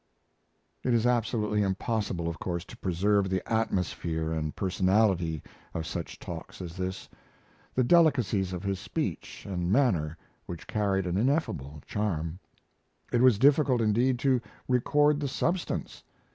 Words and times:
It 0.83 0.95
is 0.95 1.05
absolutely 1.05 1.61
impossible, 1.61 2.27
of 2.27 2.39
course, 2.39 2.65
to 2.65 2.77
preserve 2.77 3.29
the 3.29 3.47
atmosphere 3.47 4.31
and 4.31 4.55
personality 4.55 5.43
of 5.75 5.85
such 5.85 6.17
talks 6.17 6.59
as 6.59 6.75
this 6.75 7.07
the 7.75 7.83
delicacies 7.83 8.51
of 8.51 8.63
his 8.63 8.79
speech 8.79 9.45
and 9.47 9.71
manner 9.71 10.17
which 10.47 10.65
carried 10.65 11.05
an 11.05 11.17
ineffable 11.17 11.83
charm. 11.85 12.39
It 13.11 13.21
was 13.21 13.37
difficult, 13.37 13.79
indeed, 13.79 14.17
to 14.21 14.41
record 14.67 15.19
the 15.19 15.27
substance. 15.27 16.03